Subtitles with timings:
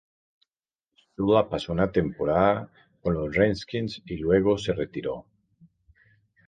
[1.11, 2.71] Shula pasó una temporada
[3.03, 5.27] con los Redskins y luego se retiró.